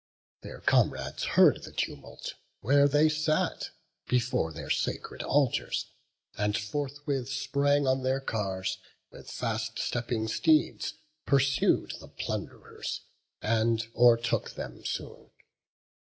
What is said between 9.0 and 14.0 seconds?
and with fast stepping steeds Pursued the plund'rers, and